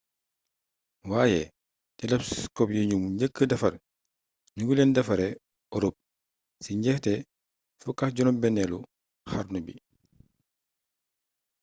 waaye 1.11 1.41
telescope 1.99 2.73
yi 2.77 2.89
ñu 2.89 2.97
njëkka 3.13 3.43
defar 3.51 3.73
ñu 4.55 4.61
ngi 4.63 4.73
leen 4.77 4.91
defaree 4.95 5.37
europe 5.75 5.99
ci 6.63 6.71
njeexte 6.79 7.13
16eelu 7.83 8.77
xarnu 9.29 9.59
bi 9.65 9.75